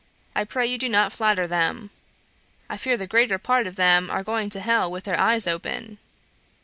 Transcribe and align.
I 0.35 0.45
pray 0.45 0.65
you 0.65 0.79
do 0.79 0.89
not 0.89 1.13
flatter 1.13 1.45
them. 1.45 1.91
I 2.69 2.77
fear 2.77 2.97
the 2.97 3.05
greater 3.05 3.37
part 3.37 3.67
of 3.67 3.75
them 3.75 4.09
are 4.09 4.23
going 4.23 4.49
to 4.49 4.59
hell 4.59 4.89
with 4.89 5.03
their 5.03 5.19
eyes 5.19 5.45
open.'" 5.45 5.99